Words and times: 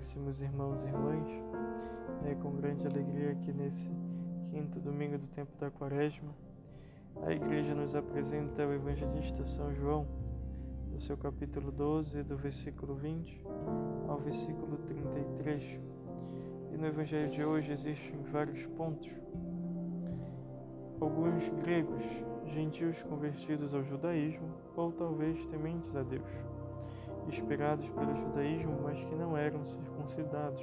caríssimos 0.00 0.40
irmãos 0.40 0.82
e 0.82 0.86
irmãs. 0.86 1.28
É 2.24 2.34
com 2.34 2.52
grande 2.52 2.86
alegria 2.86 3.34
que 3.34 3.52
nesse 3.52 3.90
quinto 4.50 4.80
domingo 4.80 5.18
do 5.18 5.26
tempo 5.26 5.54
da 5.58 5.70
Quaresma, 5.70 6.34
a 7.22 7.30
Igreja 7.30 7.74
nos 7.74 7.94
apresenta 7.94 8.66
o 8.66 8.72
evangelista 8.72 9.44
São 9.44 9.74
João, 9.74 10.06
do 10.90 10.98
seu 11.02 11.18
capítulo 11.18 11.70
12, 11.70 12.22
do 12.22 12.34
versículo 12.34 12.94
20 12.94 13.42
ao 14.08 14.18
versículo 14.18 14.78
33. 14.86 15.78
E 16.72 16.76
no 16.78 16.86
Evangelho 16.86 17.30
de 17.30 17.44
hoje 17.44 17.70
existem 17.70 18.22
vários 18.32 18.64
pontos. 18.76 19.10
Alguns 20.98 21.46
gregos, 21.62 22.02
gentios 22.46 23.02
convertidos 23.02 23.74
ao 23.74 23.84
judaísmo, 23.84 24.48
ou 24.74 24.92
talvez 24.92 25.44
tementes 25.48 25.94
a 25.94 26.02
Deus 26.02 26.30
inspirados 27.30 27.88
pelo 27.90 28.14
judaísmo, 28.16 28.80
mas 28.82 28.98
que 28.98 29.14
não 29.14 29.36
eram 29.36 29.64
circuncidados. 29.64 30.62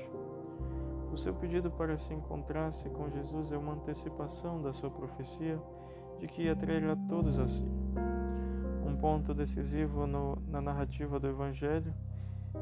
O 1.12 1.17
seu 1.17 1.34
pedido 1.34 1.71
para 1.71 1.98
se 1.98 2.13
encontrar-se 2.13 2.89
com 2.89 3.09
Jesus 3.09 3.52
é 3.52 3.58
uma 3.58 3.73
antecipação 3.73 4.62
da 4.62 4.73
sua 4.73 4.89
profecia 4.89 5.59
de 6.20 6.27
que 6.27 6.49
atrairá 6.49 6.95
todos 7.08 7.39
a 7.39 7.48
si. 7.48 7.66
Um 8.85 8.95
ponto 8.98 9.34
decisivo 9.34 10.05
no, 10.05 10.38
na 10.48 10.61
narrativa 10.61 11.20
do 11.20 11.27
Evangelho, 11.27 11.94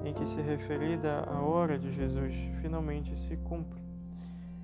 em 0.04 0.14
que 0.14 0.26
se 0.26 0.42
referida 0.42 1.24
à 1.28 1.42
hora 1.42 1.78
de 1.78 1.92
Jesus, 1.94 2.34
finalmente 2.62 3.18
se 3.18 3.36
cumpre. 3.38 3.82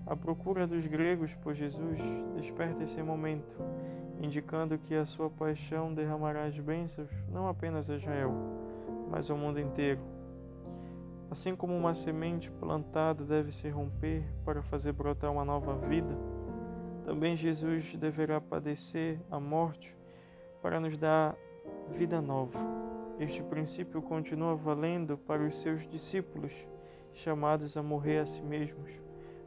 A 0.05 0.15
procura 0.15 0.67
dos 0.67 0.85
gregos 0.85 1.33
por 1.35 1.53
Jesus 1.53 1.97
desperta 2.35 2.83
esse 2.83 3.01
momento, 3.01 3.55
indicando 4.21 4.77
que 4.77 4.95
a 4.95 5.05
sua 5.05 5.29
paixão 5.29 5.93
derramará 5.93 6.45
as 6.45 6.57
bênçãos 6.57 7.09
não 7.31 7.47
apenas 7.47 7.89
a 7.89 7.95
Israel, 7.95 8.33
mas 9.11 9.29
ao 9.29 9.37
mundo 9.37 9.59
inteiro. 9.59 9.99
Assim 11.29 11.55
como 11.55 11.77
uma 11.77 11.93
semente 11.93 12.49
plantada 12.49 13.23
deve 13.23 13.51
se 13.51 13.69
romper 13.69 14.23
para 14.43 14.63
fazer 14.63 14.93
brotar 14.93 15.31
uma 15.31 15.45
nova 15.45 15.75
vida, 15.75 16.17
também 17.05 17.35
Jesus 17.35 17.95
deverá 17.97 18.39
padecer 18.39 19.19
a 19.29 19.39
morte 19.39 19.95
para 20.61 20.79
nos 20.79 20.97
dar 20.97 21.35
vida 21.89 22.21
nova. 22.21 22.59
Este 23.19 23.43
princípio 23.43 24.01
continua 24.01 24.55
valendo 24.55 25.17
para 25.17 25.43
os 25.43 25.57
seus 25.57 25.87
discípulos, 25.87 26.53
chamados 27.13 27.75
a 27.75 27.83
morrer 27.83 28.19
a 28.19 28.25
si 28.25 28.41
mesmos, 28.41 28.91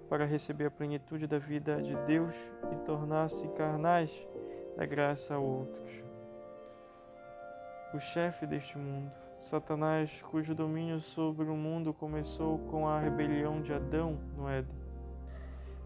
para 0.08 0.24
receber 0.24 0.66
a 0.66 0.70
plenitude 0.70 1.26
da 1.26 1.38
vida 1.38 1.80
de 1.82 1.96
Deus 2.06 2.34
e 2.72 2.76
tornar-se 2.84 3.46
carnais 3.48 4.10
da 4.76 4.84
graça 4.86 5.34
a 5.34 5.38
outros. 5.38 6.04
O 7.94 8.00
chefe 8.00 8.46
deste 8.46 8.76
mundo, 8.76 9.23
Satanás, 9.44 10.10
cujo 10.30 10.54
domínio 10.54 10.98
sobre 11.00 11.44
o 11.50 11.54
mundo 11.54 11.92
começou 11.92 12.58
com 12.70 12.88
a 12.88 12.98
rebelião 12.98 13.60
de 13.60 13.74
Adão 13.74 14.18
no 14.34 14.48
Éden. 14.48 14.74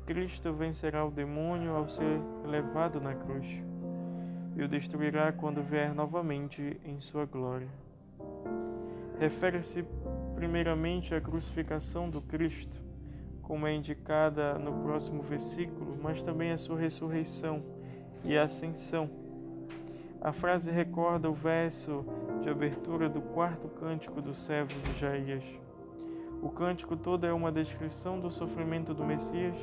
Cristo 0.07 0.53
vencerá 0.53 1.05
o 1.05 1.11
demônio 1.11 1.75
ao 1.75 1.89
ser 1.89 2.21
levado 2.47 3.01
na 3.01 3.17
cruz 3.17 3.45
e 4.55 4.63
o 4.63 4.69
destruirá 4.69 5.33
quando 5.33 5.61
vier 5.61 5.93
novamente 5.93 6.81
em 6.85 7.01
sua 7.01 7.25
glória. 7.25 7.67
Refere-se 9.19 9.85
primeiramente 10.37 11.13
à 11.13 11.21
crucificação 11.21 12.09
do 12.09 12.23
Cristo, 12.23 12.81
como 13.43 13.67
é 13.67 13.75
indicada 13.75 14.57
no 14.57 14.85
próximo 14.85 15.21
versículo, 15.21 15.99
mas 16.01 16.23
também 16.23 16.53
à 16.53 16.57
sua 16.57 16.79
ressurreição 16.79 17.61
e 18.23 18.39
ascensão 18.39 19.11
a 20.21 20.33
frase 20.33 20.71
recorda 20.71 21.31
o 21.31 21.33
verso 21.33 22.05
de 22.43 22.51
abertura 22.51 23.09
do 23.09 23.21
quarto 23.21 23.69
cântico 23.69 24.21
do 24.21 24.35
servo 24.35 24.75
de 24.81 24.99
Jaías. 24.99 25.45
O 26.43 26.51
cântico 26.51 26.97
todo 26.97 27.25
é 27.25 27.33
uma 27.33 27.53
descrição 27.53 28.19
do 28.19 28.31
sofrimento 28.31 28.93
do 28.93 29.05
Messias, 29.05 29.55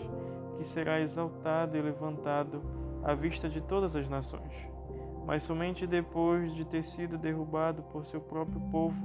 que 0.57 0.65
será 0.65 1.01
exaltado 1.01 1.77
e 1.77 1.81
levantado 1.81 2.61
à 3.03 3.13
vista 3.13 3.49
de 3.49 3.61
todas 3.61 3.95
as 3.95 4.07
nações. 4.09 4.53
Mas 5.25 5.43
somente 5.43 5.85
depois 5.85 6.53
de 6.53 6.65
ter 6.65 6.85
sido 6.85 7.17
derrubado 7.17 7.83
por 7.83 8.05
seu 8.05 8.21
próprio 8.21 8.61
povo, 8.71 8.95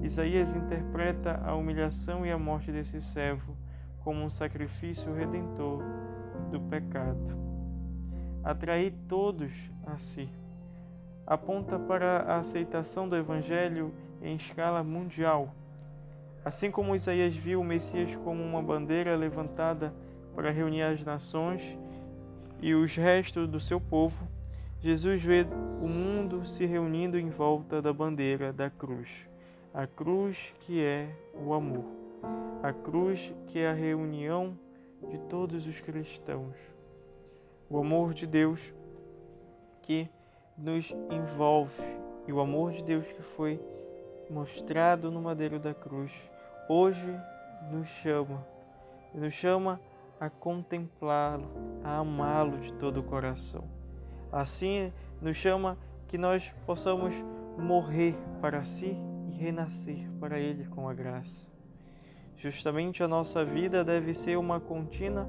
Isaías 0.00 0.54
interpreta 0.54 1.40
a 1.44 1.54
humilhação 1.54 2.24
e 2.24 2.30
a 2.30 2.38
morte 2.38 2.70
desse 2.70 3.00
servo 3.00 3.56
como 4.00 4.22
um 4.22 4.30
sacrifício 4.30 5.12
redentor 5.12 5.82
do 6.50 6.60
pecado. 6.60 7.42
Atrair 8.44 8.92
todos 9.08 9.50
a 9.86 9.96
si 9.96 10.28
aponta 11.26 11.78
para 11.78 12.20
a 12.22 12.38
aceitação 12.38 13.08
do 13.08 13.16
Evangelho 13.16 13.92
em 14.22 14.36
escala 14.36 14.82
mundial. 14.82 15.54
Assim 16.44 16.70
como 16.70 16.94
Isaías 16.94 17.34
viu 17.34 17.60
o 17.60 17.64
Messias 17.64 18.14
como 18.16 18.42
uma 18.42 18.62
bandeira 18.62 19.16
levantada 19.16 19.94
para 20.34 20.50
reunir 20.50 20.82
as 20.82 21.02
nações 21.02 21.78
e 22.60 22.74
os 22.74 22.94
restos 22.96 23.48
do 23.48 23.58
seu 23.58 23.80
povo, 23.80 24.28
Jesus 24.80 25.22
vê 25.22 25.46
o 25.80 25.88
mundo 25.88 26.44
se 26.44 26.66
reunindo 26.66 27.18
em 27.18 27.30
volta 27.30 27.80
da 27.80 27.92
bandeira 27.92 28.52
da 28.52 28.68
cruz. 28.68 29.26
A 29.72 29.86
cruz 29.86 30.54
que 30.60 30.82
é 30.82 31.08
o 31.34 31.54
amor. 31.54 31.84
A 32.62 32.72
cruz 32.72 33.32
que 33.46 33.58
é 33.58 33.70
a 33.70 33.72
reunião 33.72 34.58
de 35.08 35.18
todos 35.20 35.66
os 35.66 35.80
cristãos. 35.80 36.54
O 37.68 37.78
amor 37.78 38.12
de 38.12 38.26
Deus 38.26 38.74
que 39.80 40.08
nos 40.56 40.94
envolve 41.10 41.82
e 42.26 42.32
o 42.32 42.40
amor 42.40 42.72
de 42.72 42.84
Deus 42.84 43.06
que 43.06 43.22
foi 43.22 43.60
mostrado 44.30 45.10
no 45.10 45.20
madeiro 45.20 45.58
da 45.58 45.74
cruz 45.74 46.12
hoje 46.68 47.14
nos 47.70 47.86
chama, 47.88 48.46
nos 49.14 49.34
chama 49.34 49.80
a 50.18 50.30
contemplá-lo, 50.30 51.50
a 51.82 51.98
amá-lo 51.98 52.58
de 52.58 52.72
todo 52.74 53.00
o 53.00 53.02
coração. 53.02 53.64
Assim, 54.32 54.92
nos 55.20 55.36
chama 55.36 55.76
que 56.08 56.16
nós 56.16 56.52
possamos 56.64 57.14
morrer 57.58 58.16
para 58.40 58.64
si 58.64 58.96
e 59.28 59.32
renascer 59.32 60.08
para 60.18 60.38
Ele 60.38 60.64
com 60.66 60.88
a 60.88 60.94
graça. 60.94 61.44
Justamente 62.36 63.02
a 63.02 63.08
nossa 63.08 63.44
vida 63.44 63.84
deve 63.84 64.12
ser 64.12 64.36
uma 64.36 64.60
contínua 64.60 65.28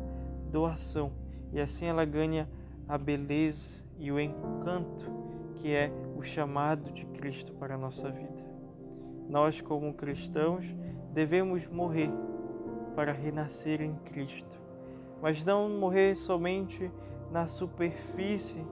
doação 0.51 1.11
e 1.51 1.59
assim 1.59 1.85
ela 1.85 2.05
ganha 2.05 2.49
a 2.87 2.97
beleza 2.97 3.84
e 3.97 4.11
o 4.11 4.19
encanto 4.19 5.11
que 5.55 5.73
é 5.73 5.91
o 6.17 6.23
chamado 6.23 6.91
de 6.91 7.05
Cristo 7.05 7.53
para 7.53 7.75
a 7.75 7.77
nossa 7.77 8.09
vida. 8.09 8.45
Nós, 9.29 9.61
como 9.61 9.93
cristãos, 9.93 10.65
devemos 11.13 11.65
morrer 11.67 12.11
para 12.95 13.11
renascer 13.11 13.81
em 13.81 13.95
Cristo, 14.05 14.59
mas 15.21 15.43
não 15.43 15.69
morrer 15.69 16.15
somente 16.15 16.91
na 17.31 17.47
superfície 17.47 18.63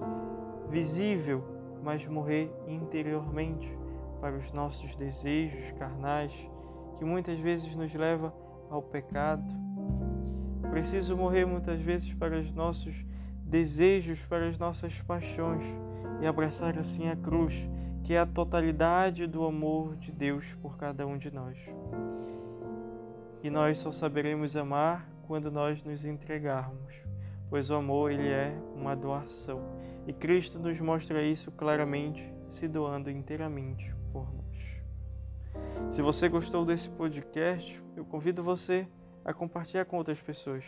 visível, 0.70 1.44
mas 1.84 2.06
morrer 2.08 2.52
interiormente 2.68 3.78
para 4.22 4.38
os 4.38 4.52
nossos 4.54 4.96
desejos 4.96 5.72
carnais, 5.74 6.32
que 6.98 7.04
muitas 7.04 7.38
vezes 7.40 7.76
nos 7.76 7.94
leva 7.94 8.34
ao 8.70 8.82
pecado. 8.82 9.44
Preciso 10.70 11.18
morrer 11.18 11.46
muitas 11.46 11.80
vezes 11.82 12.14
para 12.14 12.40
os 12.40 12.52
nossos 12.52 12.96
desejos, 13.54 14.20
para 14.24 14.48
as 14.48 14.58
nossas 14.58 15.00
paixões 15.04 15.64
e 16.20 16.26
abraçar 16.26 16.76
assim 16.80 17.08
a 17.08 17.16
cruz, 17.16 17.70
que 18.04 18.16
é 18.16 18.18
a 18.18 18.26
totalidade 18.26 19.28
do 19.28 19.46
amor 19.46 19.96
de 19.96 20.12
Deus 20.12 20.44
por 20.60 20.76
cada 20.76 21.06
um 21.06 21.20
de 21.20 21.30
nós. 21.30 21.56
E 23.44 23.52
nós 23.52 23.78
só 23.78 23.92
saberemos 23.92 24.58
amar 24.58 25.08
quando 25.28 25.52
nós 25.52 25.84
nos 25.84 26.04
entregarmos, 26.04 26.96
pois 27.48 27.70
o 27.70 27.76
amor 27.76 28.12
ele 28.12 28.28
é 28.28 28.58
uma 28.76 28.96
doação. 28.96 29.62
E 30.08 30.14
Cristo 30.14 30.58
nos 30.58 30.82
mostra 30.82 31.22
isso 31.22 31.52
claramente, 31.52 32.28
se 32.50 32.68
doando 32.68 33.12
inteiramente 33.12 33.94
por 34.12 34.28
nós. 34.34 35.94
Se 35.94 36.02
você 36.02 36.28
gostou 36.28 36.66
desse 36.66 36.90
podcast, 36.90 37.80
eu 37.96 38.04
convido 38.04 38.44
você 38.44 38.88
a 39.24 39.32
compartilhar 39.32 39.86
com 39.86 39.98
outras 39.98 40.20
pessoas 40.20 40.64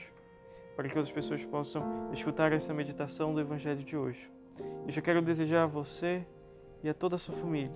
para 0.75 0.89
que 0.89 0.98
outras 0.98 1.13
pessoas 1.13 1.44
possam 1.45 2.12
escutar 2.13 2.51
essa 2.51 2.74
meditação 2.74 3.33
do 3.33 3.39
Evangelho 3.39 3.83
de 3.83 3.95
hoje. 3.95 4.30
E 4.88 4.92
já 4.92 5.01
quero 5.01 5.22
desejar 5.22 5.63
a 5.63 5.68
você 5.68 6.25
e 6.83 6.89
a 6.89 6.94
toda 6.94 7.16
a 7.16 7.19
sua 7.19 7.36
família 7.36 7.72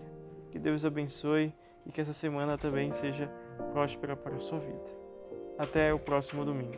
que 0.52 0.60
Deus 0.60 0.84
abençoe 0.84 1.54
e 1.86 1.92
que 1.92 2.02
essa 2.02 2.14
semana 2.14 2.58
também 2.58 2.92
seja 2.92 3.28
próspera 3.72 4.16
para 4.16 4.36
a 4.36 4.40
sua 4.40 4.60
vida. 4.60 5.00
Até 5.58 5.94
o 5.94 6.00
próximo 6.00 6.46
domingo. 6.46 6.78